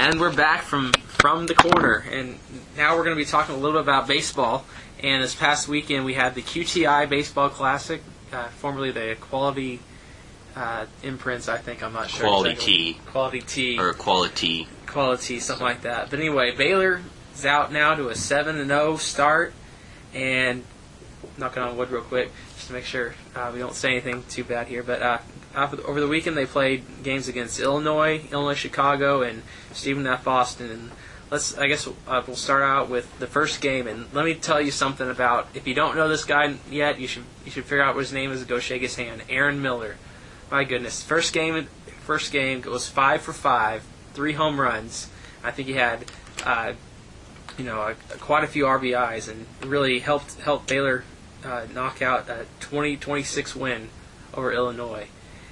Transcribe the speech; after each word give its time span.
And 0.00 0.18
we're 0.18 0.32
back 0.32 0.62
from 0.62 0.92
from 0.92 1.44
the 1.44 1.54
corner, 1.54 2.02
and 2.10 2.38
now 2.74 2.96
we're 2.96 3.04
going 3.04 3.14
to 3.14 3.22
be 3.22 3.30
talking 3.30 3.54
a 3.54 3.58
little 3.58 3.74
bit 3.74 3.82
about 3.82 4.08
baseball. 4.08 4.64
And 5.02 5.22
this 5.22 5.34
past 5.34 5.68
weekend, 5.68 6.06
we 6.06 6.14
had 6.14 6.34
the 6.34 6.40
QTI 6.40 7.06
Baseball 7.06 7.50
Classic, 7.50 8.00
uh, 8.32 8.48
formerly 8.48 8.92
the 8.92 9.18
Quality 9.20 9.78
uh, 10.56 10.86
Imprints. 11.02 11.50
I 11.50 11.58
think 11.58 11.82
I'm 11.82 11.92
not 11.92 12.08
sure. 12.08 12.26
Quality. 12.26 12.54
T. 12.54 12.94
Quality 13.08 13.40
T. 13.42 13.78
Or 13.78 13.92
quality. 13.92 14.66
Quality, 14.86 15.38
something 15.38 15.66
like 15.66 15.82
that. 15.82 16.08
But 16.08 16.18
anyway, 16.18 16.56
Baylor 16.56 17.02
is 17.34 17.44
out 17.44 17.70
now 17.70 17.94
to 17.94 18.08
a 18.08 18.14
seven 18.14 18.56
and 18.56 18.68
zero 18.70 18.96
start, 18.96 19.52
and 20.14 20.64
knocking 21.36 21.62
on 21.62 21.76
wood 21.76 21.90
real 21.90 22.00
quick 22.00 22.32
just 22.54 22.68
to 22.68 22.72
make 22.72 22.86
sure 22.86 23.14
uh, 23.36 23.50
we 23.52 23.58
don't 23.58 23.74
say 23.74 23.90
anything 23.90 24.24
too 24.30 24.44
bad 24.44 24.66
here. 24.66 24.82
But 24.82 25.02
uh, 25.02 25.18
the- 25.54 25.82
over 25.84 26.00
the 26.00 26.08
weekend, 26.08 26.36
they 26.36 26.46
played 26.46 27.02
games 27.02 27.28
against 27.28 27.58
Illinois, 27.60 28.22
Illinois 28.32 28.54
Chicago, 28.54 29.22
and 29.22 29.42
Stephen 29.72 30.06
F. 30.06 30.26
Austin. 30.26 30.70
And 30.70 30.90
let's, 31.30 31.56
I 31.58 31.66
guess, 31.68 31.86
uh, 31.86 32.22
we'll 32.26 32.36
start 32.36 32.62
out 32.62 32.88
with 32.88 33.18
the 33.18 33.26
first 33.26 33.60
game. 33.60 33.86
And 33.86 34.06
let 34.12 34.24
me 34.24 34.34
tell 34.34 34.60
you 34.60 34.70
something 34.70 35.10
about 35.10 35.48
if 35.54 35.66
you 35.66 35.74
don't 35.74 35.96
know 35.96 36.08
this 36.08 36.24
guy 36.24 36.54
yet, 36.70 37.00
you 37.00 37.06
should 37.06 37.24
you 37.44 37.50
should 37.50 37.64
figure 37.64 37.82
out 37.82 37.94
what 37.94 38.00
his 38.02 38.12
name 38.12 38.30
is. 38.32 38.40
and 38.40 38.48
Go 38.48 38.58
shake 38.58 38.82
his 38.82 38.96
hand. 38.96 39.22
Aaron 39.28 39.60
Miller. 39.62 39.96
My 40.50 40.64
goodness, 40.64 41.02
first 41.02 41.32
game, 41.32 41.68
first 42.04 42.32
game 42.32 42.62
was 42.62 42.88
five 42.88 43.22
for 43.22 43.32
five, 43.32 43.84
three 44.14 44.32
home 44.32 44.60
runs. 44.60 45.08
I 45.44 45.50
think 45.52 45.68
he 45.68 45.74
had. 45.74 46.10
Uh, 46.44 46.72
you 47.58 47.64
know, 47.66 47.94
quite 48.20 48.42
a 48.42 48.46
few 48.46 48.64
RBIs 48.64 49.28
and 49.28 49.44
really 49.70 49.98
helped 49.98 50.40
help 50.40 50.66
Baylor 50.66 51.04
uh, 51.44 51.66
knock 51.74 52.00
out 52.00 52.26
a 52.30 52.46
20-26 52.60 53.54
win 53.54 53.88
over 54.32 54.50
Illinois, 54.52 55.08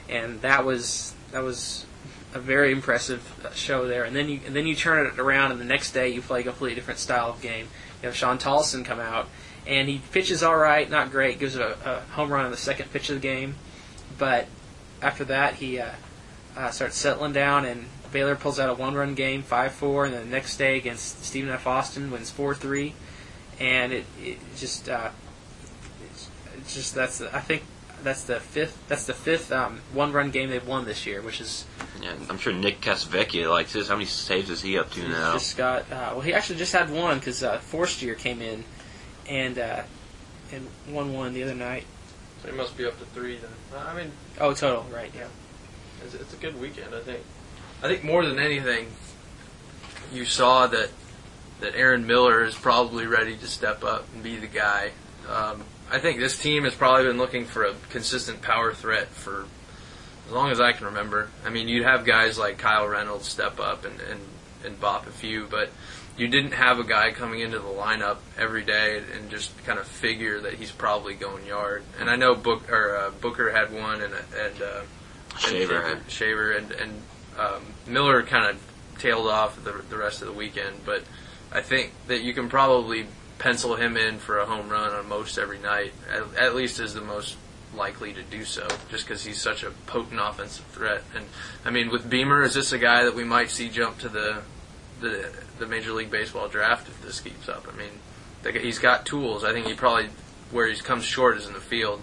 and 0.09 0.41
that 0.43 0.65
was 0.65 1.15
that 1.33 1.43
was 1.43 1.87
a 2.35 2.39
very 2.39 2.73
impressive 2.73 3.23
uh, 3.45 3.53
show 3.53 3.87
there. 3.89 4.05
And 4.05 4.15
then 4.15 4.29
you 4.29 4.41
and 4.47 4.55
then 4.55 4.67
you 4.67 4.75
turn 4.75 5.07
it 5.07 5.19
around, 5.19 5.53
and 5.53 5.61
the 5.61 5.65
next 5.65 5.93
day 5.93 6.09
you 6.09 6.23
play 6.23 6.41
a 6.41 6.43
completely 6.45 6.75
different 6.75 7.01
style 7.01 7.31
of 7.31 7.41
game. 7.41 7.69
You 8.03 8.07
have 8.07 8.17
Shawn 8.17 8.39
Tolleson 8.39 8.85
come 8.85 9.01
out, 9.01 9.29
and 9.67 9.89
he 9.89 10.01
pitches 10.13 10.43
all 10.43 10.57
right, 10.57 10.89
not 10.89 11.11
great, 11.11 11.39
gives 11.39 11.57
a, 11.57 11.77
a 11.85 12.13
home 12.13 12.33
run 12.33 12.45
on 12.45 12.51
the 12.51 12.57
second 12.57 12.93
pitch 12.93 13.09
of 13.11 13.17
the 13.17 13.21
game, 13.21 13.57
but 14.19 14.47
after 15.03 15.25
that 15.25 15.55
he 15.55 15.79
uh, 15.79 15.91
uh, 16.57 16.71
starts 16.71 16.97
settling 16.97 17.33
down 17.33 17.65
and. 17.65 17.87
Baylor 18.11 18.37
pulls 18.37 18.59
out 18.59 18.71
a 18.71 18.73
one-run 18.73 19.15
game, 19.15 19.43
five-four, 19.43 20.07
and 20.07 20.15
then 20.15 20.25
the 20.25 20.31
next 20.31 20.57
day 20.57 20.79
against 20.79 21.23
Stephen 21.27 21.51
F. 21.51 21.67
Austin 21.67 22.11
wins 22.11 22.31
four-three, 22.31 22.95
and 23.61 23.93
it, 23.93 24.07
it 24.23 24.39
just 24.57 24.89
uh, 24.89 25.11
it's, 26.11 26.31
it's 26.57 26.75
just 26.75 26.95
that's 26.95 27.21
I 27.21 27.41
think 27.41 27.65
that's 28.03 28.25
the 28.25 28.41
fifth 28.41 28.79
that's 28.89 29.05
the 29.07 29.15
fifth 29.15 29.51
um, 29.53 29.81
one-run 29.93 30.31
game 30.31 30.51
they've 30.51 30.67
won 30.67 30.85
this 30.85 31.07
year, 31.07 31.21
which 31.23 31.41
is 31.41 31.65
Yeah, 32.03 32.13
I'm 32.31 32.39
sure 32.39 32.53
Nick 32.53 32.81
Casavecchia 32.81 33.51
likes 33.51 33.73
this. 33.73 33.89
How 33.89 33.95
many 33.95 34.07
saves 34.07 34.51
is 34.51 34.63
he 34.63 34.79
up 34.79 34.91
to 34.93 35.09
now? 35.09 35.33
just 35.33 35.57
got 35.57 35.83
uh, 35.93 36.11
well 36.13 36.21
he 36.21 36.33
actually 36.35 36.59
just 36.59 36.73
had 36.73 36.91
one 36.91 37.19
because 37.19 37.43
uh, 37.43 37.59
Forstier 37.59 38.15
came 38.15 38.41
in 38.43 38.65
and 39.29 39.59
uh, 39.59 39.83
and 40.53 40.67
won 40.91 41.13
one 41.13 41.33
the 41.35 41.43
other 41.43 41.55
night. 41.55 41.85
So 42.43 42.49
it 42.49 42.55
must 42.57 42.77
be 42.77 42.87
up 42.87 42.99
to 42.99 43.05
three 43.07 43.37
then. 43.39 43.51
I 43.77 43.95
mean, 43.95 44.13
Oh, 44.41 44.55
total 44.55 44.85
right? 44.95 45.11
Yeah. 45.15 45.27
it's, 46.05 46.15
it's 46.15 46.33
a 46.33 46.37
good 46.37 46.61
weekend. 46.61 46.95
I 46.95 47.01
think. 47.01 47.21
I 47.83 47.89
think 47.89 48.03
more 48.05 48.25
than 48.25 48.39
anything, 48.39 48.87
you 50.13 50.25
saw 50.25 50.67
that 50.69 50.91
that 51.61 51.75
Aaron 51.75 52.07
Miller 52.07 52.45
is 52.45 52.55
probably 52.55 53.07
ready 53.07 53.37
to 53.37 53.47
step 53.47 53.83
up 53.83 54.07
and 54.15 54.23
be 54.23 54.37
the 54.37 54.47
guy. 54.47 54.93
Um, 55.29 55.65
I 55.91 55.99
think 55.99 56.19
this 56.19 56.39
team 56.39 56.65
has 56.65 56.75
probably 56.75 57.07
been 57.07 57.19
looking 57.19 57.45
for 57.45 57.65
a 57.65 57.75
consistent 57.91 58.43
power 58.43 58.75
threat 58.75 59.09
for 59.09 59.47
as 60.27 60.33
long 60.33 60.51
as 60.51 60.61
I 60.61 60.73
can 60.73 60.87
remember. 60.87 61.29
I 61.45 61.51
mean, 61.51 61.69
you'd 61.69 61.85
have 61.85 62.05
guys 62.05 62.39
like 62.39 62.59
Kyle 62.59 62.87
Reynolds 62.87 63.27
step 63.27 63.59
up 63.59 63.85
and 63.85 64.01
and, 64.01 64.21
and 64.65 64.81
bop 64.81 65.07
a 65.07 65.11
few, 65.11 65.47
but 65.47 65.71
you 66.19 66.29
didn't 66.29 66.53
have 66.53 66.79
a 66.79 66.85
guy 66.85 67.13
coming 67.13 67.41
into 67.41 67.59
the 67.59 67.69
lineup 67.69 68.19
every 68.37 68.65
day 68.65 69.03
and 69.15 69.31
just 69.31 69.57
kind 69.65 69.79
of 69.79 69.87
figure 69.87 70.41
that 70.41 70.55
he's 70.55 70.73
probably 70.73 71.15
going 71.15 71.47
yard. 71.47 71.85
And 71.99 72.11
I 72.11 72.17
know 72.17 72.35
Book 72.35 72.71
or 72.71 72.97
uh, 72.97 73.11
Booker 73.11 73.51
had 73.51 73.73
one, 73.73 74.03
and 74.03 74.13
and 74.37 74.63
uh, 74.63 74.83
Shaver 75.39 75.81
and, 75.81 76.11
Shaver 76.11 76.53
and 76.53 76.73
and 76.73 77.03
um, 77.39 77.63
Miller 77.87 78.23
kind 78.25 78.51
of 78.51 78.61
tailed 78.99 79.29
off 79.29 79.63
the 79.65 79.73
the 79.89 79.97
rest 79.97 80.21
of 80.21 80.29
the 80.29 80.35
weekend, 80.35 80.85
but 80.85 81.03
I 81.51 81.63
think 81.63 81.93
that 82.09 82.21
you 82.21 82.35
can 82.35 82.49
probably 82.49 83.07
pencil 83.39 83.77
him 83.77 83.97
in 83.97 84.19
for 84.19 84.39
a 84.39 84.47
home 84.47 84.69
run 84.69 84.93
on 84.93 85.09
most 85.09 85.39
every 85.39 85.59
night, 85.59 85.93
at, 86.13 86.23
at 86.37 86.55
least 86.55 86.81
is 86.81 86.95
the 86.95 87.01
most 87.01 87.37
likely 87.75 88.13
to 88.15 88.23
do 88.23 88.45
so, 88.45 88.67
just 88.91 89.07
because 89.07 89.25
he's 89.25 89.41
such 89.41 89.63
a 89.63 89.71
potent 89.87 90.21
offensive 90.21 90.65
threat. 90.67 91.03
And 91.15 91.27
I 91.65 91.71
mean, 91.71 91.91
with 91.91 92.09
Beamer, 92.09 92.43
is 92.43 92.55
this 92.55 92.73
a 92.73 92.79
guy 92.79 93.05
that 93.05 93.15
we 93.15 93.25
might 93.25 93.51
see 93.51 93.69
jump 93.69 93.99
to 93.99 94.09
the 94.09 94.43
the, 95.01 95.31
the 95.59 95.67
Major 95.67 95.93
League 95.93 96.11
Baseball 96.11 96.49
draft 96.49 96.89
if 96.89 97.01
this 97.03 97.21
keeps 97.21 97.49
up? 97.49 97.67
I 97.73 97.77
mean, 97.77 97.91
the 98.43 98.53
he's 98.53 98.79
got 98.79 99.07
tools. 99.07 99.45
I 99.45 99.53
think 99.53 99.67
he 99.67 99.75
probably 99.75 100.09
where 100.51 100.67
he 100.67 100.75
comes 100.81 101.05
short 101.05 101.37
is 101.37 101.47
in 101.47 101.53
the 101.53 101.61
field. 101.61 102.03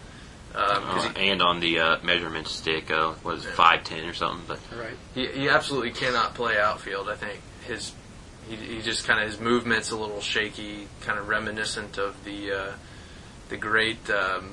Um 0.53 0.83
'cause 0.83 1.05
Uh, 1.07 1.19
he, 1.19 1.29
and 1.29 1.41
on 1.41 1.59
the 1.59 1.79
uh, 1.79 1.97
measurement 2.03 2.47
stick, 2.47 2.89
uh, 2.91 3.11
what 3.23 3.37
is 3.39 3.45
it, 3.45 3.49
Yeah. 3.49 3.55
five 3.55 3.83
ten 3.83 4.05
or 4.05 4.13
something? 4.13 4.45
But 4.47 4.59
Right. 4.79 4.95
He, 5.13 5.27
he 5.27 5.49
absolutely 5.49 5.91
cannot 5.91 6.33
play 6.35 6.57
outfield. 6.57 7.09
I 7.09 7.15
think 7.15 7.41
his 7.67 7.91
he, 8.49 8.55
he 8.55 8.81
just 8.81 9.07
kind 9.07 9.21
of 9.21 9.29
his 9.29 9.39
movements 9.39 9.91
a 9.91 9.97
little 9.97 10.21
shaky, 10.21 10.87
kind 11.01 11.19
of 11.19 11.27
reminiscent 11.27 11.97
of 11.97 12.23
the 12.23 12.51
uh, 12.51 12.71
the 13.49 13.57
great 13.57 14.09
um, 14.09 14.51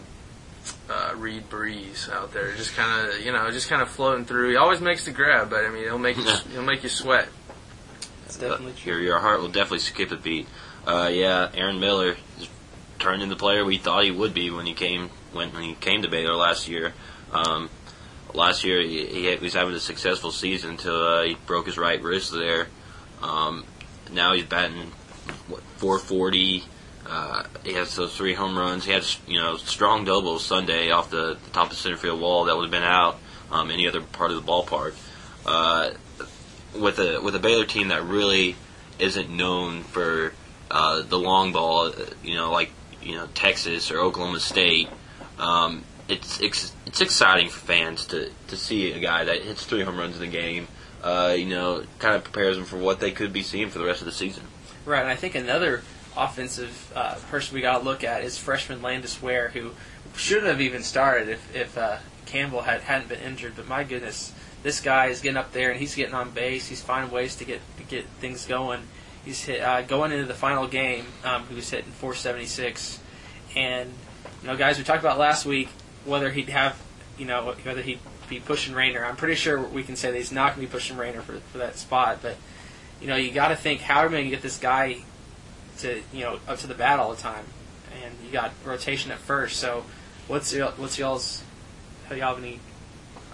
uh, 0.90 1.14
Reid 1.16 1.48
Brees 1.48 2.10
out 2.10 2.32
there. 2.32 2.54
Just 2.54 2.74
kind 2.76 3.08
of 3.08 3.20
you 3.20 3.32
know 3.32 3.50
just 3.50 3.68
kind 3.68 3.82
of 3.82 3.88
floating 3.88 4.24
through. 4.24 4.50
He 4.50 4.56
always 4.56 4.80
makes 4.80 5.04
the 5.04 5.10
grab, 5.10 5.50
but 5.50 5.64
I 5.64 5.70
mean 5.70 5.84
he'll 5.84 5.98
make 5.98 6.16
you 6.16 6.24
he'll 6.52 6.62
make 6.62 6.82
you 6.82 6.88
sweat. 6.88 7.28
That's 8.22 8.36
definitely 8.36 8.74
true. 8.74 8.94
your 8.94 9.02
your 9.02 9.18
heart 9.18 9.40
will 9.40 9.48
definitely 9.48 9.80
skip 9.80 10.10
a 10.10 10.16
beat. 10.16 10.46
Uh, 10.86 11.10
yeah, 11.12 11.48
Aaron 11.54 11.78
Miller 11.78 12.14
has 12.38 12.48
turned 12.98 13.22
into 13.22 13.34
the 13.34 13.38
player 13.38 13.64
we 13.64 13.78
thought 13.78 14.04
he 14.04 14.10
would 14.10 14.34
be 14.34 14.50
when 14.50 14.66
he 14.66 14.74
came 14.74 15.10
when 15.32 15.50
he 15.50 15.74
came 15.74 16.02
to 16.02 16.08
Baylor 16.08 16.34
last 16.34 16.68
year. 16.68 16.92
Um, 17.32 17.70
last 18.34 18.64
year 18.64 18.80
he, 18.80 19.06
he 19.06 19.36
was 19.36 19.54
having 19.54 19.74
a 19.74 19.80
successful 19.80 20.30
season 20.30 20.70
until 20.70 21.02
uh, 21.02 21.22
he 21.24 21.36
broke 21.46 21.66
his 21.66 21.78
right 21.78 22.02
wrist 22.02 22.32
there. 22.32 22.68
Um, 23.22 23.64
now 24.12 24.34
he's 24.34 24.44
batting 24.44 24.92
what 25.48 25.62
440. 25.76 26.64
Uh, 27.04 27.44
he 27.64 27.74
has 27.74 27.94
those 27.96 28.16
three 28.16 28.34
home 28.34 28.56
runs. 28.56 28.84
He 28.84 28.92
had 28.92 29.04
you 29.26 29.40
know 29.40 29.56
strong 29.56 30.04
doubles 30.04 30.44
Sunday 30.44 30.90
off 30.90 31.10
the, 31.10 31.36
the 31.42 31.50
top 31.52 31.64
of 31.64 31.70
the 31.70 31.76
center 31.76 31.96
field 31.96 32.20
wall 32.20 32.44
that 32.44 32.56
would 32.56 32.64
have 32.64 32.70
been 32.70 32.82
out 32.82 33.18
um, 33.50 33.70
any 33.70 33.86
other 33.86 34.00
part 34.00 34.30
of 34.30 34.44
the 34.44 34.50
ballpark. 34.50 34.94
Uh, 35.44 35.90
with 36.78 36.98
a 36.98 37.20
with 37.20 37.34
a 37.34 37.38
Baylor 37.38 37.66
team 37.66 37.88
that 37.88 38.04
really 38.04 38.56
isn't 38.98 39.30
known 39.30 39.82
for 39.82 40.32
uh, 40.70 41.02
the 41.02 41.18
long 41.18 41.52
ball, 41.52 41.88
uh, 41.88 41.92
you 42.22 42.34
know, 42.34 42.50
like 42.50 42.70
you 43.02 43.14
know 43.14 43.26
Texas 43.34 43.90
or 43.90 44.00
Oklahoma 44.00 44.40
State. 44.40 44.88
Um, 45.38 45.84
it's, 46.08 46.40
it's 46.40 46.72
it's 46.86 47.00
exciting 47.00 47.48
for 47.48 47.58
fans 47.58 48.06
to 48.06 48.30
to 48.48 48.56
see 48.56 48.92
a 48.92 49.00
guy 49.00 49.24
that 49.24 49.42
hits 49.42 49.64
three 49.64 49.82
home 49.82 49.98
runs 49.98 50.16
in 50.16 50.20
the 50.20 50.26
game. 50.28 50.68
Uh, 51.02 51.34
you 51.36 51.46
know, 51.46 51.82
kind 51.98 52.14
of 52.14 52.22
prepares 52.22 52.56
them 52.56 52.64
for 52.64 52.76
what 52.76 53.00
they 53.00 53.10
could 53.10 53.32
be 53.32 53.42
seeing 53.42 53.68
for 53.68 53.78
the 53.78 53.84
rest 53.84 54.00
of 54.00 54.06
the 54.06 54.12
season. 54.12 54.44
Right, 54.84 55.00
and 55.00 55.08
I 55.08 55.16
think 55.16 55.34
another 55.34 55.82
offensive 56.16 56.92
uh, 56.94 57.14
person 57.30 57.54
we 57.54 57.60
got 57.60 57.78
to 57.78 57.84
look 57.84 58.04
at 58.04 58.22
is 58.22 58.38
freshman 58.38 58.82
Landis 58.82 59.20
Ware, 59.20 59.48
who 59.48 59.72
shouldn't 60.16 60.46
have 60.46 60.60
even 60.60 60.82
started 60.82 61.28
if, 61.28 61.56
if 61.56 61.78
uh, 61.78 61.96
Campbell 62.26 62.62
had 62.62 62.82
hadn't 62.82 63.08
been 63.08 63.20
injured. 63.20 63.54
But 63.56 63.68
my 63.68 63.84
goodness, 63.84 64.32
this 64.62 64.80
guy 64.80 65.06
is 65.06 65.20
getting 65.20 65.36
up 65.36 65.52
there 65.52 65.70
and 65.70 65.80
he's 65.80 65.94
getting 65.94 66.14
on 66.14 66.30
base. 66.30 66.68
He's 66.68 66.82
finding 66.82 67.12
ways 67.12 67.36
to 67.36 67.44
get 67.44 67.60
to 67.78 67.84
get 67.84 68.06
things 68.20 68.46
going. 68.46 68.82
He's 69.24 69.44
hit, 69.44 69.60
uh, 69.60 69.82
going 69.82 70.12
into 70.12 70.26
the 70.26 70.34
final 70.34 70.66
game. 70.66 71.06
Um, 71.24 71.46
he 71.46 71.54
was 71.54 71.70
hitting 71.70 71.92
476, 71.92 72.98
and 73.54 73.90
you 74.42 74.48
know, 74.48 74.56
guys, 74.56 74.78
we 74.78 74.84
talked 74.84 75.00
about 75.00 75.18
last 75.18 75.46
week 75.46 75.68
whether 76.04 76.30
he'd 76.30 76.48
have, 76.48 76.80
you 77.16 77.24
know, 77.24 77.54
whether 77.62 77.82
he'd 77.82 78.00
be 78.28 78.40
pushing 78.40 78.74
Rayner. 78.74 79.04
I'm 79.04 79.16
pretty 79.16 79.34
sure 79.34 79.60
we 79.60 79.82
can 79.82 79.96
say 79.96 80.10
that 80.10 80.16
he's 80.16 80.32
not 80.32 80.54
going 80.54 80.66
to 80.66 80.70
be 80.70 80.72
pushing 80.72 80.96
Rayner 80.96 81.22
for 81.22 81.38
for 81.52 81.58
that 81.58 81.76
spot, 81.76 82.18
but 82.22 82.36
you 83.00 83.08
know, 83.08 83.16
you 83.16 83.32
got 83.32 83.48
to 83.48 83.56
think 83.56 83.80
how 83.80 84.00
are 84.00 84.06
we 84.06 84.12
going 84.12 84.24
to 84.24 84.30
get 84.30 84.42
this 84.42 84.58
guy 84.58 84.98
to 85.78 86.02
you 86.12 86.20
know 86.20 86.38
up 86.48 86.58
to 86.58 86.66
the 86.66 86.74
bat 86.74 86.98
all 86.98 87.10
the 87.10 87.20
time, 87.20 87.44
and 88.02 88.14
you 88.24 88.32
got 88.32 88.52
rotation 88.64 89.10
at 89.10 89.18
first. 89.18 89.58
So, 89.58 89.84
what's 90.28 90.56
what's 90.56 90.98
y'all's 90.98 91.42
how 92.08 92.14
y'all 92.14 92.34
have 92.34 92.42
any? 92.42 92.60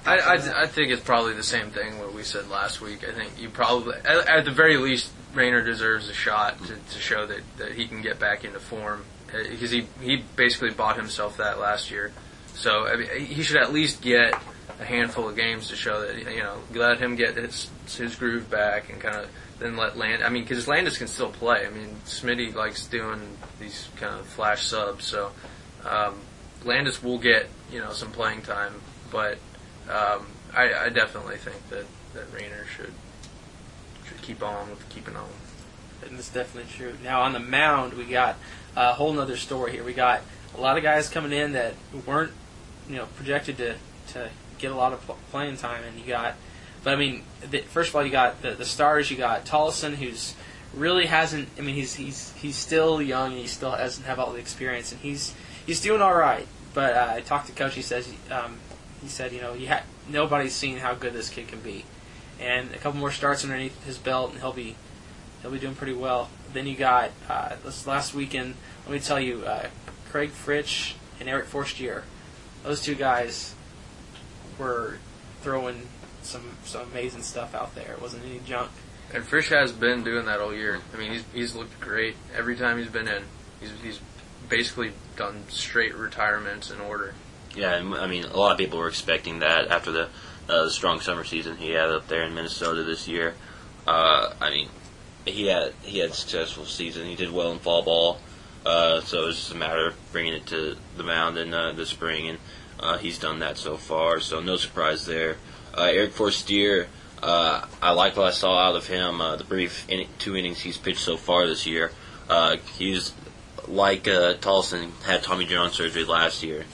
I, 0.07 0.19
I, 0.19 0.63
I 0.63 0.67
think 0.67 0.91
it's 0.91 1.03
probably 1.03 1.35
the 1.35 1.43
same 1.43 1.71
thing 1.71 1.99
what 1.99 2.15
we 2.15 2.23
said 2.23 2.49
last 2.49 2.81
week. 2.81 3.07
I 3.07 3.13
think 3.13 3.33
you 3.39 3.51
probably, 3.51 3.97
at, 3.97 4.29
at 4.29 4.45
the 4.45 4.51
very 4.51 4.77
least, 4.77 5.11
Rayner 5.35 5.63
deserves 5.63 6.09
a 6.09 6.15
shot 6.15 6.59
to, 6.67 6.77
to 6.77 6.99
show 7.01 7.27
that, 7.27 7.41
that 7.59 7.73
he 7.73 7.87
can 7.87 8.01
get 8.01 8.19
back 8.19 8.45
into 8.45 8.61
form 8.61 9.05
eh, 9.35 9.49
because 9.51 9.71
he 9.71 9.87
he 10.01 10.25
basically 10.37 10.71
bought 10.71 10.97
himself 10.97 11.37
that 11.37 11.59
last 11.59 11.91
year. 11.91 12.13
So 12.55 12.87
I 12.87 12.97
mean, 12.97 13.27
he 13.27 13.43
should 13.43 13.59
at 13.59 13.73
least 13.73 14.01
get 14.01 14.35
a 14.81 14.85
handful 14.85 15.29
of 15.29 15.37
games 15.37 15.69
to 15.69 15.77
show 15.77 16.01
that 16.01 16.17
you 16.17 16.43
know 16.43 16.59
let 16.75 16.99
him 16.99 17.17
get 17.17 17.37
his 17.37 17.71
his 17.97 18.15
groove 18.17 18.51
back 18.51 18.91
and 18.91 19.01
kind 19.01 19.17
of 19.17 19.29
then 19.59 19.77
let 19.77 19.97
Land. 19.97 20.23
I 20.23 20.29
mean, 20.29 20.45
because 20.45 20.69
Landis 20.69 20.99
can 20.99 21.09
still 21.09 21.31
play. 21.31 21.67
I 21.67 21.71
mean, 21.71 21.97
Smitty 22.05 22.55
likes 22.55 22.87
doing 22.87 23.21
these 23.59 23.89
kind 23.97 24.19
of 24.19 24.27
flash 24.27 24.65
subs, 24.65 25.05
so 25.05 25.33
um, 25.85 26.15
Landis 26.65 27.03
will 27.03 27.19
get 27.19 27.49
you 27.71 27.81
know 27.81 27.93
some 27.93 28.13
playing 28.13 28.43
time, 28.43 28.75
but 29.11 29.39
um, 29.89 30.27
I, 30.55 30.73
I 30.85 30.89
definitely 30.91 31.37
think 31.37 31.69
that 31.71 31.87
that 32.15 32.33
Rayner 32.33 32.67
should 32.77 32.93
should 34.07 34.23
keep 34.23 34.43
on 34.43 34.71
with 34.71 34.89
keeping 34.89 35.17
on. 35.17 35.29
And 36.07 36.17
that's 36.17 36.31
definitely 36.31 36.71
true. 36.73 36.95
Now 37.03 37.23
on 37.23 37.33
the 37.33 37.41
mound, 37.41 37.95
we 37.95 38.05
got 38.05 38.37
a 38.77 38.93
whole 38.93 39.13
nother 39.13 39.37
story 39.37 39.73
here. 39.73 39.85
We 39.85 39.93
got 39.93 40.23
a 40.57 40.61
lot 40.61 40.77
of 40.77 40.83
guys 40.83 41.09
coming 41.09 41.33
in 41.33 41.53
that 41.53 41.75
weren't, 42.07 42.33
you 42.89 42.97
know, 42.97 43.07
projected 43.17 43.59
to, 43.59 43.75
to 44.13 44.31
get 44.59 44.73
a 44.73 44.75
lot 44.75 44.93
of 44.93 45.01
playing 45.31 45.57
time, 45.57 45.83
and 45.85 45.99
you 45.99 46.07
got. 46.07 46.35
But 46.85 46.95
I 46.95 46.97
mean, 46.97 47.23
the, 47.51 47.61
first 47.61 47.91
of 47.91 47.97
all, 47.97 48.05
you 48.05 48.11
got 48.11 48.43
the, 48.43 48.53
the 48.53 48.65
stars. 48.65 49.11
You 49.11 49.17
got 49.17 49.45
Tolleson, 49.45 49.95
who's 49.95 50.35
really 50.75 51.07
hasn't. 51.07 51.49
I 51.59 51.63
mean, 51.63 51.75
he's 51.75 51.95
he's 51.95 52.33
he's 52.35 52.57
still 52.57 53.01
young 53.01 53.33
and 53.33 53.41
he 53.41 53.47
still 53.47 53.73
doesn't 53.73 54.05
have 54.05 54.19
all 54.19 54.33
the 54.33 54.39
experience, 54.39 54.93
and 54.93 55.01
he's 55.01 55.35
he's 55.67 55.81
doing 55.81 56.01
all 56.01 56.15
right. 56.15 56.47
But 56.75 56.95
uh, 56.95 57.13
I 57.17 57.21
talked 57.21 57.47
to 57.47 57.53
coach. 57.53 57.75
He 57.75 57.83
says 57.83 58.09
um, 58.31 58.59
he 59.03 59.09
said 59.09 59.33
you 59.33 59.41
know 59.41 59.55
you 59.55 59.69
ha- 59.69 59.85
nobody's 60.09 60.55
seen 60.55 60.79
how 60.79 60.95
good 60.95 61.13
this 61.13 61.31
kid 61.31 61.49
can 61.49 61.61
be, 61.61 61.85
and 62.41 62.73
a 62.73 62.79
couple 62.79 63.01
more 63.01 63.13
starts 63.13 63.45
underneath 63.45 63.85
his 63.85 63.99
belt, 63.99 64.33
and 64.33 64.41
he'll 64.41 64.53
be 64.53 64.77
he'll 65.43 65.51
be 65.51 65.59
doing 65.59 65.75
pretty 65.75 65.95
well. 65.95 66.31
Then 66.53 66.67
you 66.67 66.77
got 66.77 67.11
uh, 67.29 67.57
this 67.65 67.87
last 67.87 68.15
weekend. 68.15 68.55
Let 68.87 68.93
me 68.93 69.01
tell 69.01 69.21
you, 69.21 69.45
uh, 69.45 69.69
Craig 70.11 70.31
Fritsch 70.31 70.95
and 71.21 71.29
Eric 71.29 71.47
Forstier. 71.47 72.05
Those 72.65 72.83
two 72.83 72.95
guys 72.95 73.55
were 74.59 74.99
throwing 75.43 75.89
some 76.23 76.43
some 76.65 76.91
amazing 76.91 77.23
stuff 77.23 77.55
out 77.55 77.75
there. 77.75 77.93
It 77.93 78.03
wasn't 78.03 78.25
any 78.25 78.41
junk. 78.41 78.71
And 79.15 79.25
Fritsch 79.25 79.49
has 79.49 79.73
been 79.73 80.05
doing 80.05 80.27
that 80.27 80.41
all 80.41 80.55
year. 80.55 80.81
I 80.93 80.99
mean, 80.99 81.13
he's 81.13 81.25
he's 81.33 81.55
looked 81.55 81.81
great 81.81 82.17
every 82.37 82.57
time 82.57 82.79
he's 82.79 82.91
been 82.91 83.09
in. 83.09 83.23
He's 83.61 83.71
he's 83.83 84.01
basically 84.49 84.93
done 85.17 85.45
straight 85.49 85.95
retirements 85.95 86.71
in 86.71 86.81
order. 86.81 87.15
Yeah, 87.55 87.75
and, 87.75 87.95
I 87.95 88.07
mean, 88.07 88.25
a 88.25 88.37
lot 88.37 88.53
of 88.53 88.59
people 88.59 88.79
were 88.79 88.89
expecting 88.89 89.41
that 89.41 89.69
after 89.69 89.91
the, 89.91 90.09
uh, 90.49 90.65
the 90.65 90.71
strong 90.71 91.01
summer 91.01 91.25
season 91.25 91.57
he 91.57 91.71
had 91.71 91.91
up 91.91 92.09
there 92.09 92.23
in 92.23 92.35
Minnesota 92.35 92.85
this 92.85 93.09
year. 93.09 93.35
Uh, 93.87 94.33
I 94.41 94.51
mean, 94.51 94.69
he 95.25 95.47
had 95.47 95.73
he 95.83 95.99
had 95.99 96.11
a 96.11 96.15
successful 96.15 96.67
season. 96.67 97.07
He 97.07 97.15
did 97.15 97.33
well 97.33 97.53
in 97.53 97.59
fall 97.59 97.83
ball, 97.83 98.19
uh, 98.67 99.01
so 99.01 99.23
it 99.23 99.27
was 99.27 99.37
just 99.37 99.53
a 99.53 99.57
matter 99.57 99.89
of 99.89 100.13
bringing 100.13 100.35
it 100.35 100.47
to 100.47 100.77
the 100.97 101.03
mound 101.03 101.39
in 101.39 101.55
uh, 101.55 101.73
the 101.73 101.87
spring, 101.87 102.29
and 102.29 102.39
uh, 102.81 102.99
he's 102.99 103.19
done 103.19 103.41
that 103.41 103.59
so 103.59 103.77
far. 103.77 104.21
So 104.21 104.41
no 104.41 104.57
surprise 104.57 105.07
there. 105.07 105.37
Uh, 105.77 105.85
Eric 105.85 106.13
Forstier, 106.13 106.89
uh, 107.23 107.67
I 107.83 107.91
like 107.93 108.17
what 108.17 108.27
I 108.27 108.31
saw 108.31 108.59
out 108.59 108.77
of 108.77 108.87
him. 108.87 109.21
Uh, 109.21 109.37
the 109.37 109.45
brief 109.45 109.89
in- 109.89 110.09
two 110.19 110.37
innings 110.37 110.61
he's 110.61 110.77
pitched 110.77 111.01
so 111.01 111.17
far 111.17 111.47
this 111.47 111.67
year. 111.67 111.93
Uh, 112.29 112.57
he's 112.77 113.13
like 113.67 114.09
uh, 114.09 114.35
Tolleson 114.35 114.91
had 115.03 115.23
Tommy 115.23 115.47
John 115.47 115.71
surgery 115.71 116.05
last 116.05 116.43
year. 116.43 116.65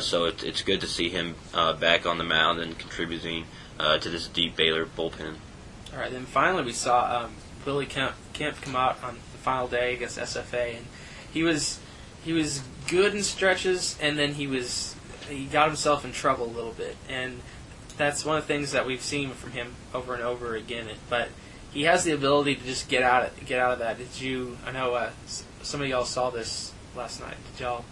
So 0.00 0.26
it, 0.26 0.44
it's 0.44 0.62
good 0.62 0.80
to 0.80 0.86
see 0.86 1.08
him 1.08 1.34
back 1.52 2.06
on 2.06 2.18
the 2.18 2.24
mound 2.24 2.60
and 2.60 2.78
contributing 2.78 3.44
to 3.78 4.08
this 4.08 4.28
deep 4.28 4.56
Baylor 4.56 4.86
bullpen. 4.86 5.34
All 5.92 5.98
right, 5.98 6.10
then 6.10 6.26
finally 6.26 6.64
we 6.64 6.72
saw 6.72 7.24
um, 7.24 7.32
Willie 7.64 7.86
Kempf, 7.86 8.12
Kempf 8.34 8.60
come 8.62 8.76
out 8.76 9.02
on 9.02 9.14
the 9.14 9.38
final 9.38 9.68
day 9.68 9.94
against 9.94 10.18
SFA, 10.18 10.76
and 10.76 10.86
he 11.32 11.42
was 11.42 11.80
he 12.24 12.32
was 12.32 12.62
good 12.88 13.14
in 13.14 13.22
stretches, 13.22 13.96
and 14.00 14.18
then 14.18 14.34
he 14.34 14.46
was 14.46 14.94
he 15.28 15.46
got 15.46 15.68
himself 15.68 16.04
in 16.04 16.12
trouble 16.12 16.46
a 16.46 16.54
little 16.54 16.72
bit, 16.72 16.96
and 17.08 17.40
that's 17.96 18.24
one 18.24 18.38
of 18.38 18.46
the 18.46 18.52
things 18.52 18.72
that 18.72 18.86
we've 18.86 19.02
seen 19.02 19.30
from 19.30 19.52
him 19.52 19.74
over 19.94 20.14
and 20.14 20.22
over 20.22 20.54
again. 20.56 20.88
But 21.08 21.28
he 21.72 21.82
has 21.84 22.04
the 22.04 22.12
ability 22.12 22.56
to 22.56 22.64
just 22.64 22.88
get 22.88 23.02
out 23.02 23.26
of, 23.26 23.46
get 23.46 23.60
out 23.60 23.72
of 23.72 23.78
that. 23.80 23.98
Did 23.98 24.20
you? 24.20 24.58
I 24.66 24.72
know 24.72 24.94
uh, 24.94 25.10
some 25.62 25.82
of 25.82 25.88
y'all 25.88 26.04
saw 26.04 26.30
this 26.30 26.72
last 26.96 27.20
night. 27.20 27.36
Did 27.52 27.64
y'all 27.64 27.84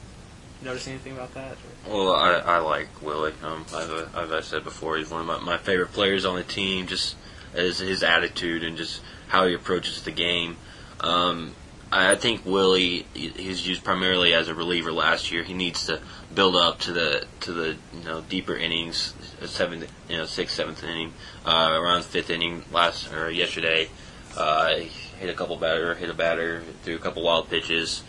notice 0.63 0.89
anything 0.89 1.13
about 1.13 1.35
that? 1.35 1.57
Well, 1.87 2.15
I, 2.15 2.33
I 2.35 2.59
like 2.59 2.89
Willie. 3.03 3.35
Um, 3.43 3.65
I've 3.75 4.33
I 4.33 4.41
said 4.41 4.65
before, 4.65 4.97
he's 4.97 5.11
one 5.11 5.21
of 5.21 5.27
my, 5.27 5.39
my 5.39 5.59
favorite 5.59 5.93
players 5.93 6.25
on 6.25 6.37
the 6.37 6.45
team. 6.45 6.87
Just 6.87 7.17
as 7.55 7.79
his 7.79 8.03
attitude 8.03 8.63
and 8.63 8.77
just 8.77 9.01
how 9.29 9.47
he 9.47 9.55
approaches 9.55 10.03
the 10.03 10.11
game. 10.11 10.57
Um, 11.01 11.55
I 11.93 12.17
think 12.17 12.45
Willie 12.45 13.07
he's 13.15 13.67
used 13.67 13.85
primarily 13.85 14.35
as 14.35 14.49
a 14.49 14.55
reliever 14.55 14.93
last 14.93 15.31
year. 15.31 15.45
He 15.45 15.55
needs 15.55 15.87
to 15.87 16.01
build 16.35 16.57
up 16.57 16.81
to 16.81 16.93
the 16.93 17.27
to 17.41 17.53
the 17.53 17.77
you 17.95 18.05
know 18.05 18.23
deeper 18.23 18.57
innings, 18.57 19.15
seventh 19.45 19.91
you 20.09 20.17
know 20.17 20.27
sixth 20.27 20.57
seventh 20.57 20.83
inning, 20.83 21.13
uh, 21.45 21.71
around 21.73 22.05
fifth 22.05 22.31
inning 22.31 22.65
last 22.73 23.13
or 23.13 23.31
yesterday. 23.31 23.89
Uh, 24.37 24.81
hit 25.19 25.31
a 25.31 25.35
couple 25.35 25.57
batter, 25.57 25.95
hit 25.95 26.11
a 26.11 26.15
batter, 26.15 26.63
threw 26.83 26.97
a 26.97 26.99
couple 26.99 27.23
wild 27.23 27.49
pitches. 27.49 28.03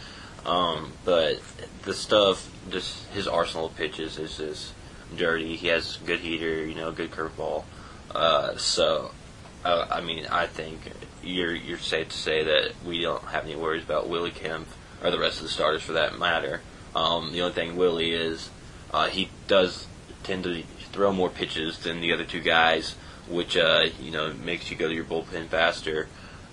Um, 0.46 0.94
but 1.06 1.40
the 1.84 1.94
stuff, 1.94 2.50
just 2.70 3.06
his 3.10 3.28
arsenal 3.28 3.68
of 3.68 3.76
pitches 3.76 4.18
is 4.18 4.38
just 4.38 4.74
dirty. 5.16 5.56
He 5.56 5.68
has 5.68 5.98
good 6.06 6.20
heater, 6.20 6.66
you 6.66 6.76
know, 6.76 6.92
good 6.92 7.12
curveball. 7.12 7.64
Uh, 8.14 8.58
so, 8.58 9.12
I 9.64 10.02
mean, 10.02 10.26
I 10.28 10.48
think 10.48 10.80
you're 11.28 11.54
you're 11.54 11.78
safe 11.78 12.10
to 12.10 12.18
say 12.18 12.44
that 12.44 12.72
we 12.86 13.02
don't 13.02 13.24
have 13.26 13.46
any 13.46 13.56
worries 13.56 13.84
about 13.84 14.08
Willie 14.08 14.32
Kempf 14.32 14.66
or 15.04 15.12
the 15.12 15.20
rest 15.20 15.38
of 15.38 15.44
the 15.44 15.50
starters 15.50 15.84
for 15.84 15.94
that 15.94 16.18
matter. 16.18 16.62
Um, 16.96 17.32
the 17.32 17.42
only 17.42 17.54
thing 17.54 17.76
Willie 17.76 18.12
is, 18.12 18.50
uh, 18.92 19.08
he 19.08 19.30
does 19.48 19.88
tend 20.24 20.46
to 20.46 20.64
throw 20.92 21.12
more 21.12 21.30
pitches 21.30 21.80
than 21.80 22.02
the 22.02 22.14
other 22.14 22.24
two 22.24 22.42
guys, 22.42 22.96
which 23.30 23.56
uh, 23.56 23.88
you 24.02 24.12
know 24.12 24.34
makes 24.34 24.72
you 24.72 24.78
go 24.78 24.88
to 24.88 24.94
your 24.94 25.04
bullpen 25.04 25.48
faster. 25.48 26.08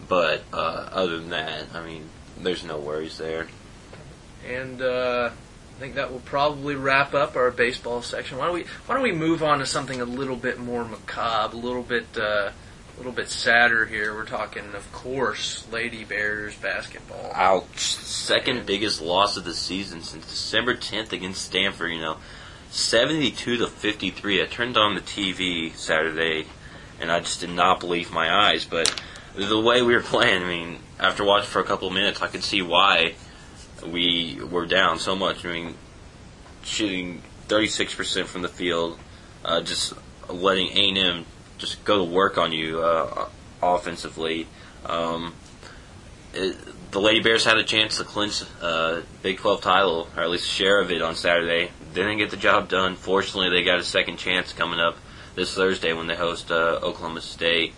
But 0.06 0.43
uh, 0.53 0.88
other 0.93 1.19
than 1.19 1.31
that, 1.31 1.67
I 1.73 1.85
mean, 1.85 2.11
there's 2.38 2.65
no 2.65 2.79
worries 2.79 3.17
there. 3.17 3.49
And 4.47 4.82
uh, 4.82 5.31
I 5.76 5.81
think 5.81 5.94
that 5.94 6.12
will 6.12 6.21
probably 6.21 6.75
wrap 6.75 7.15
up 7.15 7.37
our 7.37 7.50
baseball 7.50 8.03
section. 8.03 8.37
Why 8.37 8.47
don't 8.47 8.55
we 8.55 8.65
Why 8.87 8.94
don't 8.94 9.03
we 9.03 9.12
move 9.12 9.43
on 9.43 9.61
to 9.61 9.67
something 9.67 10.00
a 10.00 10.05
little 10.05 10.37
bit 10.37 10.59
more 10.59 10.85
macabre, 10.85 11.56
a 11.56 11.59
little 11.59 11.82
bit 11.82 12.06
uh, 12.19 12.50
a 12.94 12.96
little 12.99 13.12
bit 13.12 13.29
sadder 13.29 13.87
here. 13.87 14.14
We're 14.14 14.25
talking, 14.25 14.75
of 14.75 14.91
course, 14.93 15.67
Lady 15.70 16.05
Bears 16.05 16.55
basketball. 16.56 17.32
Ouch. 17.35 17.96
Second 17.96 18.67
biggest 18.67 19.00
loss 19.00 19.37
of 19.37 19.44
the 19.44 19.55
season 19.55 20.02
since 20.02 20.25
December 20.26 20.75
10th 20.75 21.12
against 21.12 21.44
Stanford, 21.44 21.93
you 21.93 22.00
know. 22.00 22.19
72 22.70 23.58
to 23.58 23.67
53. 23.67 24.43
I 24.43 24.46
turned 24.46 24.76
on 24.76 24.94
the 24.94 25.00
TV 25.00 25.75
Saturday 25.75 26.46
and 27.00 27.11
I 27.11 27.20
just 27.20 27.41
did 27.41 27.50
not 27.50 27.81
believe 27.81 28.12
my 28.12 28.32
eyes, 28.32 28.64
but 28.64 28.93
the 29.35 29.61
way 29.61 29.82
we 29.82 29.94
were 29.94 30.00
playing, 30.00 30.43
I 30.43 30.47
mean, 30.47 30.79
after 30.99 31.25
watching 31.25 31.50
for 31.50 31.61
a 31.61 31.64
couple 31.64 31.88
of 31.88 31.94
minutes, 31.94 32.23
I 32.23 32.29
could 32.29 32.44
see 32.44 32.62
why 32.62 33.14
we 33.85 34.40
were 34.40 34.67
down 34.67 34.99
so 34.99 35.17
much. 35.17 35.44
I 35.44 35.52
mean, 35.52 35.75
shooting 36.62 37.23
36% 37.49 38.26
from 38.26 38.43
the 38.43 38.49
field, 38.49 38.99
uh, 39.44 39.61
just 39.61 39.93
letting 40.29 40.69
A&M 40.69 41.26
just 41.64 41.84
go 41.84 41.99
to 41.99 42.05
work 42.05 42.38
on 42.38 42.52
you 42.52 42.81
uh, 42.81 43.28
offensively. 43.62 44.46
Um, 44.87 45.34
it, 46.33 46.56
the 46.90 47.00
Lady 47.00 47.21
Bears 47.21 47.44
had 47.44 47.56
a 47.56 47.64
chance 47.64 47.99
to 47.99 48.04
clinch 48.04 48.42
uh, 48.62 49.00
Big 49.23 49.38
12 49.38 49.61
title, 49.61 50.09
or 50.16 50.23
at 50.23 50.30
least 50.30 50.44
a 50.44 50.49
share 50.49 50.80
of 50.80 50.92
it 50.92 51.02
on 51.02 51.16
Saturday. 51.16 51.71
Didn't 51.92 52.18
get 52.18 52.30
the 52.30 52.37
job 52.37 52.68
done. 52.68 52.97
Fortunately, 52.97 53.50
they 53.50 53.64
got 53.64 53.78
a 53.78 53.85
second 53.85 54.18
chance 54.18 54.52
coming 54.52 54.78
up 54.78 54.97
this 55.35 55.54
Thursday 55.54 55.92
when 55.92 56.06
they 56.06 56.14
host 56.14 56.50
uh, 56.50 56.78
Oklahoma 56.83 57.21
State. 57.21 57.73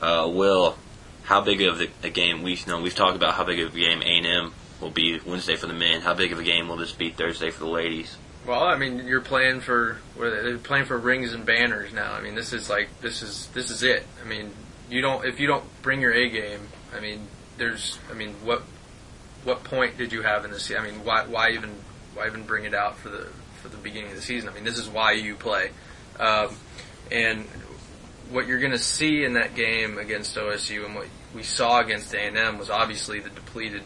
Uh, 0.00 0.30
Will, 0.32 0.76
how 1.22 1.40
big 1.40 1.62
of 1.62 1.80
a, 1.80 1.88
a 2.02 2.10
game? 2.10 2.42
We 2.42 2.54
you 2.54 2.66
know 2.66 2.80
we've 2.80 2.94
talked 2.94 3.16
about 3.16 3.34
how 3.34 3.44
big 3.44 3.60
of 3.60 3.74
a 3.74 3.78
game 3.78 4.02
A&M 4.02 4.52
will 4.80 4.90
be 4.90 5.20
Wednesday 5.24 5.56
for 5.56 5.66
the 5.66 5.74
men. 5.74 6.00
How 6.00 6.14
big 6.14 6.32
of 6.32 6.38
a 6.38 6.42
game 6.42 6.68
will 6.68 6.76
this 6.76 6.92
be 6.92 7.10
Thursday 7.10 7.50
for 7.50 7.60
the 7.60 7.70
ladies? 7.70 8.16
Well, 8.46 8.64
I 8.64 8.76
mean, 8.76 9.06
you're 9.06 9.20
playing 9.20 9.60
for 9.60 9.98
they're 10.18 10.58
playing 10.58 10.86
for 10.86 10.98
rings 10.98 11.34
and 11.34 11.44
banners 11.44 11.92
now. 11.92 12.12
I 12.12 12.20
mean, 12.20 12.34
this 12.34 12.52
is 12.52 12.70
like 12.70 12.88
this 13.00 13.22
is 13.22 13.48
this 13.48 13.70
is 13.70 13.82
it. 13.82 14.06
I 14.22 14.26
mean, 14.26 14.52
you 14.88 15.02
don't 15.02 15.24
if 15.24 15.40
you 15.40 15.46
don't 15.46 15.64
bring 15.82 16.00
your 16.00 16.12
A 16.12 16.28
game. 16.28 16.60
I 16.96 17.00
mean, 17.00 17.26
there's 17.58 17.98
I 18.10 18.14
mean, 18.14 18.34
what 18.42 18.62
what 19.44 19.64
point 19.64 19.98
did 19.98 20.12
you 20.12 20.22
have 20.22 20.44
in 20.44 20.50
this? 20.50 20.70
I 20.70 20.82
mean, 20.82 21.04
why 21.04 21.24
why 21.26 21.50
even 21.50 21.74
why 22.14 22.26
even 22.26 22.44
bring 22.44 22.64
it 22.64 22.74
out 22.74 22.96
for 22.96 23.10
the 23.10 23.28
for 23.62 23.68
the 23.68 23.76
beginning 23.76 24.10
of 24.10 24.16
the 24.16 24.22
season? 24.22 24.48
I 24.48 24.52
mean, 24.52 24.64
this 24.64 24.78
is 24.78 24.88
why 24.88 25.12
you 25.12 25.34
play, 25.36 25.70
um, 26.18 26.56
and 27.12 27.46
what 28.30 28.46
you're 28.46 28.60
going 28.60 28.72
to 28.72 28.78
see 28.78 29.24
in 29.24 29.34
that 29.34 29.54
game 29.54 29.98
against 29.98 30.36
OSU 30.36 30.86
and 30.86 30.94
what 30.94 31.06
we 31.34 31.42
saw 31.42 31.80
against 31.80 32.14
A&M 32.14 32.58
was 32.58 32.70
obviously 32.70 33.18
the 33.18 33.30
depleted 33.30 33.82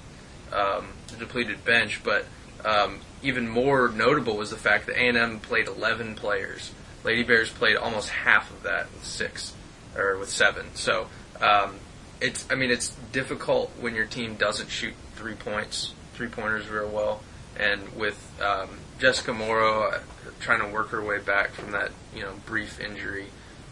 um, 0.52 0.88
the 1.08 1.16
depleted 1.16 1.64
bench, 1.64 2.02
but 2.04 2.26
um, 2.64 3.00
even 3.22 3.48
more 3.48 3.88
notable 3.88 4.36
was 4.36 4.50
the 4.50 4.56
fact 4.56 4.86
that 4.86 4.96
A&M 4.96 5.40
played 5.40 5.68
11 5.68 6.14
players. 6.14 6.72
Lady 7.04 7.22
Bears 7.22 7.50
played 7.50 7.76
almost 7.76 8.08
half 8.08 8.50
of 8.50 8.62
that 8.62 8.90
with 8.92 9.04
six 9.04 9.54
or 9.96 10.16
with 10.18 10.30
seven. 10.30 10.66
So 10.74 11.08
um, 11.40 11.76
it's 12.20 12.46
I 12.50 12.54
mean 12.54 12.70
it's 12.70 12.90
difficult 13.12 13.70
when 13.80 13.94
your 13.94 14.06
team 14.06 14.36
doesn't 14.36 14.70
shoot 14.70 14.94
three 15.14 15.34
points, 15.34 15.92
three 16.14 16.28
pointers 16.28 16.68
real 16.68 16.88
well, 16.88 17.22
and 17.58 17.94
with 17.94 18.18
um, 18.42 18.70
Jessica 18.98 19.32
Morrow 19.32 19.90
uh, 19.90 20.00
trying 20.40 20.60
to 20.60 20.68
work 20.68 20.88
her 20.88 21.02
way 21.02 21.18
back 21.18 21.52
from 21.52 21.72
that 21.72 21.90
you 22.14 22.22
know 22.22 22.32
brief 22.46 22.80
injury 22.80 23.26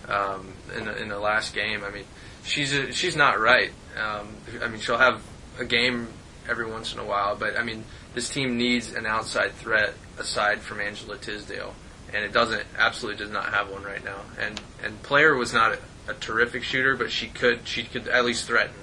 um, 0.08 0.52
in 0.76 0.84
the, 0.84 1.02
in 1.02 1.08
the 1.08 1.18
last 1.18 1.54
game. 1.54 1.82
I 1.84 1.90
mean 1.90 2.04
she's 2.44 2.74
a, 2.74 2.92
she's 2.92 3.16
not 3.16 3.40
right. 3.40 3.72
Um, 3.98 4.28
I 4.62 4.68
mean 4.68 4.80
she'll 4.80 4.98
have 4.98 5.22
a 5.58 5.64
game 5.64 6.08
every 6.48 6.70
once 6.70 6.92
in 6.92 6.98
a 6.98 7.04
while, 7.04 7.36
but 7.36 7.56
I 7.58 7.62
mean 7.62 7.84
this 8.14 8.28
team 8.28 8.56
needs 8.56 8.92
an 8.92 9.06
outside 9.06 9.52
threat 9.52 9.94
aside 10.18 10.60
from 10.60 10.80
Angela 10.80 11.16
Tisdale, 11.18 11.74
and 12.12 12.24
it 12.24 12.32
doesn't 12.32 12.64
absolutely 12.78 13.18
does 13.24 13.32
not 13.32 13.46
have 13.52 13.70
one 13.70 13.82
right 13.82 14.04
now. 14.04 14.20
And 14.38 14.60
and 14.82 15.02
Player 15.02 15.34
was 15.34 15.52
not 15.52 15.78
a 16.08 16.14
terrific 16.14 16.62
shooter, 16.62 16.96
but 16.96 17.10
she 17.10 17.28
could 17.28 17.60
she 17.66 17.84
could 17.84 18.08
at 18.08 18.24
least 18.24 18.46
threaten. 18.46 18.74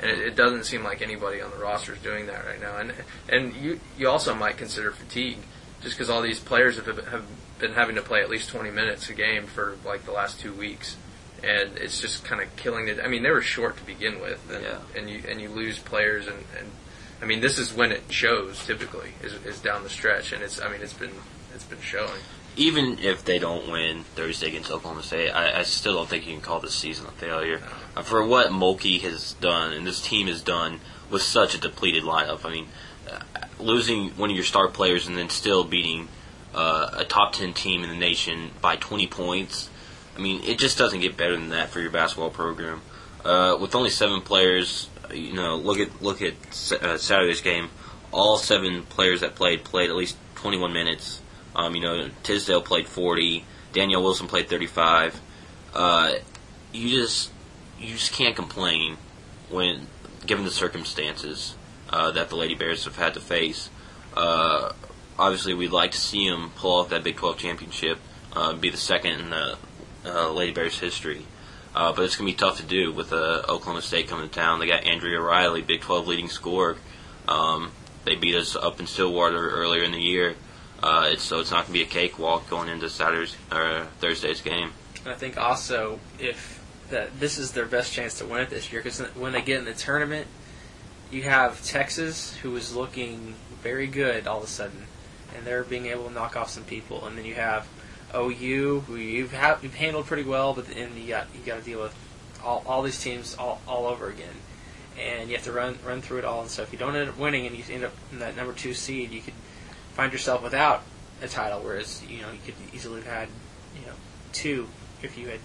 And 0.00 0.10
it, 0.10 0.18
it 0.20 0.36
doesn't 0.36 0.64
seem 0.64 0.84
like 0.84 1.02
anybody 1.02 1.40
on 1.40 1.50
the 1.50 1.56
roster 1.56 1.94
is 1.94 1.98
doing 2.00 2.26
that 2.26 2.44
right 2.46 2.60
now. 2.60 2.76
And 2.76 2.92
and 3.28 3.54
you 3.56 3.80
you 3.98 4.08
also 4.08 4.34
might 4.34 4.56
consider 4.56 4.90
fatigue, 4.92 5.38
just 5.82 5.96
because 5.96 6.08
all 6.10 6.22
these 6.22 6.38
players 6.40 6.76
have 6.76 6.86
have 6.86 7.24
been 7.58 7.72
having 7.72 7.96
to 7.96 8.02
play 8.02 8.20
at 8.22 8.30
least 8.30 8.50
20 8.50 8.70
minutes 8.70 9.10
a 9.10 9.14
game 9.14 9.46
for 9.46 9.76
like 9.84 10.04
the 10.04 10.12
last 10.12 10.38
two 10.38 10.52
weeks, 10.52 10.96
and 11.42 11.76
it's 11.78 12.00
just 12.00 12.24
kind 12.24 12.40
of 12.40 12.54
killing 12.54 12.86
it. 12.86 13.00
I 13.02 13.08
mean, 13.08 13.24
they 13.24 13.30
were 13.32 13.42
short 13.42 13.76
to 13.78 13.84
begin 13.84 14.20
with, 14.20 14.40
and, 14.48 14.62
Yeah. 14.62 14.78
and 14.94 15.10
you 15.10 15.22
and 15.28 15.40
you 15.40 15.48
lose 15.48 15.80
players, 15.80 16.28
and, 16.28 16.44
and 16.56 16.70
I 17.20 17.24
mean, 17.24 17.40
this 17.40 17.58
is 17.58 17.72
when 17.72 17.90
it 17.92 18.02
shows 18.10 18.64
typically 18.64 19.10
is, 19.22 19.32
is 19.44 19.60
down 19.60 19.82
the 19.82 19.90
stretch, 19.90 20.32
and 20.32 20.42
it's 20.42 20.60
I 20.60 20.70
mean 20.70 20.80
it's 20.82 20.92
been 20.92 21.12
it's 21.54 21.64
been 21.64 21.80
showing. 21.80 22.20
even 22.56 22.98
if 22.98 23.24
they 23.24 23.38
don't 23.38 23.70
win 23.70 24.02
Thursday 24.14 24.48
against 24.48 24.70
Oklahoma 24.70 25.02
State, 25.02 25.30
I, 25.30 25.60
I 25.60 25.62
still 25.62 25.94
don't 25.94 26.08
think 26.08 26.26
you 26.26 26.32
can 26.32 26.42
call 26.42 26.60
this 26.60 26.74
season 26.74 27.06
a 27.06 27.12
failure. 27.12 27.60
Uh, 27.96 28.02
for 28.02 28.24
what 28.26 28.50
Mulkey 28.50 29.00
has 29.00 29.34
done 29.34 29.72
and 29.72 29.86
this 29.86 30.00
team 30.00 30.26
has 30.26 30.42
done 30.42 30.80
with 31.10 31.22
such 31.22 31.54
a 31.54 31.58
depleted 31.58 32.02
lineup, 32.02 32.44
I 32.44 32.50
mean, 32.50 32.66
uh, 33.10 33.20
losing 33.58 34.10
one 34.10 34.30
of 34.30 34.36
your 34.36 34.44
star 34.44 34.68
players 34.68 35.06
and 35.06 35.16
then 35.16 35.30
still 35.30 35.64
beating 35.64 36.08
uh, 36.54 36.90
a 36.94 37.04
top 37.04 37.32
10 37.32 37.52
team 37.54 37.84
in 37.84 37.90
the 37.90 37.96
nation 37.96 38.50
by 38.60 38.76
20 38.76 39.06
points, 39.06 39.70
I 40.16 40.20
mean, 40.20 40.42
it 40.44 40.58
just 40.58 40.78
doesn't 40.78 41.00
get 41.00 41.16
better 41.16 41.36
than 41.36 41.50
that 41.50 41.70
for 41.70 41.80
your 41.80 41.90
basketball 41.90 42.30
program. 42.30 42.80
Uh, 43.24 43.56
with 43.60 43.74
only 43.74 43.90
seven 43.90 44.20
players, 44.20 44.88
you 45.12 45.32
know, 45.32 45.56
look 45.56 45.78
at 45.78 46.02
look 46.02 46.22
at 46.22 46.34
uh, 46.72 46.98
Saturday's 46.98 47.40
game. 47.40 47.70
All 48.12 48.38
seven 48.38 48.82
players 48.84 49.20
that 49.20 49.34
played 49.34 49.64
played 49.64 49.90
at 49.90 49.96
least 49.96 50.16
21 50.36 50.72
minutes. 50.72 51.20
Um, 51.54 51.74
you 51.74 51.82
know, 51.82 52.08
Tisdale 52.22 52.62
played 52.62 52.86
40. 52.86 53.44
Danielle 53.72 54.02
Wilson 54.02 54.28
played 54.28 54.48
35. 54.48 55.20
Uh, 55.74 56.14
you 56.72 56.88
just 56.88 57.30
you 57.78 57.94
just 57.94 58.12
can't 58.12 58.36
complain 58.36 58.96
when 59.50 59.86
given 60.26 60.44
the 60.44 60.50
circumstances 60.50 61.54
uh, 61.90 62.10
that 62.12 62.28
the 62.28 62.36
Lady 62.36 62.54
Bears 62.54 62.84
have 62.84 62.96
had 62.96 63.14
to 63.14 63.20
face. 63.20 63.70
Uh, 64.16 64.72
obviously, 65.18 65.54
we'd 65.54 65.70
like 65.70 65.92
to 65.92 66.00
see 66.00 66.28
them 66.28 66.50
pull 66.56 66.80
off 66.80 66.90
that 66.90 67.04
Big 67.04 67.16
12 67.16 67.38
championship, 67.38 67.98
uh, 68.34 68.52
be 68.54 68.70
the 68.70 68.76
second 68.76 69.20
in 69.20 69.30
the 69.30 69.58
uh, 70.04 70.30
Lady 70.32 70.52
Bears 70.52 70.78
history. 70.78 71.26
Uh, 71.78 71.92
but 71.92 72.04
it's 72.04 72.16
going 72.16 72.26
to 72.26 72.32
be 72.32 72.36
tough 72.36 72.56
to 72.56 72.64
do 72.64 72.90
with 72.90 73.12
uh, 73.12 73.42
Oklahoma 73.48 73.82
State 73.82 74.08
coming 74.08 74.28
to 74.28 74.34
town. 74.34 74.58
They 74.58 74.66
got 74.66 74.82
Andrea 74.82 75.20
Riley, 75.20 75.62
Big 75.62 75.80
12 75.80 76.08
leading 76.08 76.28
scorer. 76.28 76.76
Um, 77.28 77.70
they 78.04 78.16
beat 78.16 78.34
us 78.34 78.56
up 78.56 78.80
in 78.80 78.88
Stillwater 78.88 79.48
earlier 79.50 79.84
in 79.84 79.92
the 79.92 80.00
year. 80.00 80.34
Uh, 80.82 81.10
it's, 81.12 81.22
so 81.22 81.38
it's 81.38 81.52
not 81.52 81.66
going 81.66 81.66
to 81.66 81.72
be 81.74 81.82
a 81.82 81.86
cakewalk 81.86 82.50
going 82.50 82.68
into 82.68 82.90
Saturday's 82.90 83.36
or 83.52 83.86
Thursday's 84.00 84.40
game. 84.40 84.72
I 85.06 85.14
think 85.14 85.38
also 85.38 86.00
if 86.18 86.60
that 86.90 87.20
this 87.20 87.38
is 87.38 87.52
their 87.52 87.66
best 87.66 87.92
chance 87.92 88.18
to 88.18 88.26
win 88.26 88.40
it 88.40 88.50
this 88.50 88.72
year 88.72 88.82
because 88.82 88.98
when 89.14 89.32
they 89.32 89.42
get 89.42 89.60
in 89.60 89.64
the 89.64 89.72
tournament, 89.72 90.26
you 91.12 91.22
have 91.22 91.64
Texas 91.64 92.34
who 92.38 92.56
is 92.56 92.74
looking 92.74 93.36
very 93.62 93.86
good 93.86 94.26
all 94.26 94.38
of 94.38 94.44
a 94.44 94.48
sudden, 94.48 94.86
and 95.36 95.46
they're 95.46 95.62
being 95.62 95.86
able 95.86 96.08
to 96.08 96.12
knock 96.12 96.34
off 96.34 96.50
some 96.50 96.64
people, 96.64 97.06
and 97.06 97.16
then 97.16 97.24
you 97.24 97.34
have 97.34 97.68
OU 98.14 98.80
who 98.86 98.96
you've 98.96 99.32
ha- 99.32 99.58
you've 99.62 99.74
handled 99.74 100.06
pretty 100.06 100.24
well, 100.24 100.54
but 100.54 100.66
then 100.66 100.96
you 100.96 101.08
got 101.08 101.26
you 101.34 101.40
got 101.44 101.58
to 101.58 101.64
deal 101.64 101.80
with 101.80 101.94
all, 102.42 102.62
all 102.66 102.82
these 102.82 103.00
teams 103.02 103.34
all, 103.36 103.60
all 103.66 103.86
over 103.86 104.08
again, 104.08 104.34
and 104.98 105.28
you 105.28 105.36
have 105.36 105.44
to 105.44 105.52
run 105.52 105.78
run 105.84 106.00
through 106.00 106.18
it 106.18 106.24
all. 106.24 106.42
And 106.42 106.50
so 106.50 106.62
if 106.62 106.72
you 106.72 106.78
don't 106.78 106.96
end 106.96 107.08
up 107.08 107.18
winning 107.18 107.46
and 107.46 107.56
you 107.56 107.64
end 107.70 107.84
up 107.84 107.92
in 108.12 108.18
that 108.20 108.36
number 108.36 108.52
two 108.52 108.74
seed, 108.74 109.10
you 109.10 109.20
could 109.20 109.34
find 109.92 110.12
yourself 110.12 110.42
without 110.42 110.82
a 111.22 111.28
title. 111.28 111.60
Whereas 111.60 112.02
you 112.08 112.22
know 112.22 112.30
you 112.30 112.40
could 112.44 112.54
easily 112.72 113.02
have 113.02 113.12
had 113.12 113.28
you 113.78 113.86
know 113.86 113.94
two 114.32 114.68
if 115.02 115.18
you 115.18 115.28
had 115.28 115.40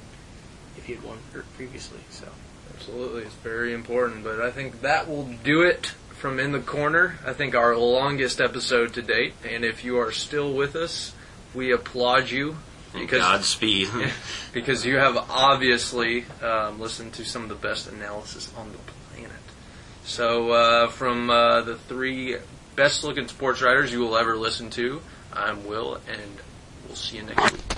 if 0.77 0.88
you 0.88 0.96
had 0.96 1.03
won 1.03 1.17
previously. 1.55 2.00
So 2.10 2.27
Absolutely, 2.75 3.24
it's 3.24 3.36
very 3.36 3.74
important. 3.74 4.24
But 4.24 4.41
I 4.41 4.51
think 4.51 4.82
that 4.82 5.08
will 5.08 5.25
do 5.43 5.62
it 5.62 5.88
from 6.10 6.39
in 6.39 6.51
the 6.51 6.60
corner. 6.60 7.20
I 7.25 7.34
think 7.34 7.55
our 7.55 7.75
longest 7.77 8.41
episode 8.41 8.93
to 8.93 9.01
date. 9.01 9.34
And 9.48 9.63
if 9.63 9.84
you 9.84 9.98
are 9.98 10.12
still 10.12 10.53
with 10.53 10.75
us, 10.75 11.13
we 11.53 11.72
applaud 11.72 12.29
you 12.29 12.57
because 12.93 13.19
Godspeed. 13.19 13.89
because 14.53 14.86
you 14.86 14.98
have 14.98 15.17
obviously 15.29 16.25
um, 16.41 16.79
listened 16.79 17.13
to 17.13 17.25
some 17.25 17.43
of 17.43 17.50
the 17.50 17.55
best 17.55 17.91
analysis 17.91 18.51
on 18.57 18.72
the 18.72 18.77
planet. 18.77 19.31
So, 20.05 20.51
uh, 20.51 20.88
from 20.88 21.29
uh, 21.29 21.62
the 21.62 21.75
three 21.75 22.38
best 22.75 23.03
looking 23.03 23.27
sports 23.27 23.62
writers 23.62 23.91
you 23.91 24.00
will 24.00 24.17
ever 24.17 24.36
listen 24.36 24.69
to, 24.72 25.01
I'm 25.31 25.65
Will, 25.65 25.95
and 26.07 26.38
we'll 26.88 26.95
see 26.95 27.17
you 27.17 27.24
next 27.24 27.51
week. 27.53 27.72